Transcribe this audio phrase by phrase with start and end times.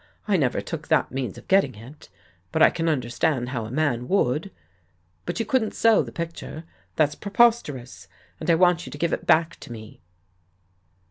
[0.27, 2.09] I never took that means of getting it,
[2.51, 4.49] but I can understand how a man would.
[5.27, 6.63] But you couldn't sell the picture.
[6.95, 8.07] That's preposterous!
[8.39, 10.01] And I want you to give it back to me.